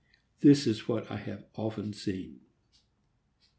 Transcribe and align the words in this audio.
This 0.39 0.65
is 0.65 0.87
what 0.87 1.11
I 1.11 1.17
have 1.17 1.45
often 1.55 1.93
seen. 1.93 2.39